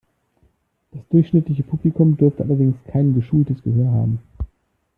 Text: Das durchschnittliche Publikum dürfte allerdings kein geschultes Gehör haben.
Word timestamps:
Das 0.91 1.03
durchschnittliche 1.11 1.61
Publikum 1.61 2.17
dürfte 2.17 2.41
allerdings 2.43 2.75
kein 2.87 3.13
geschultes 3.13 3.61
Gehör 3.61 3.91
haben. 3.91 4.17